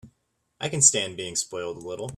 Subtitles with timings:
[0.59, 2.09] I can stand being spoiled a little.